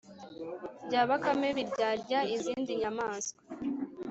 bya 0.85 1.01
bakame 1.09 1.49
biryarya 1.57 2.19
izindi 2.35 2.71
nyamaswa. 2.81 3.39